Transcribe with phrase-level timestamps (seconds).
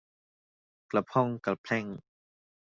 [0.91, 1.85] กะพร่องกะแพร่ง